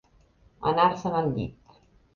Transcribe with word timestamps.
Anar-se'n 0.71 1.21
al 1.21 1.31
llit. 1.39 1.81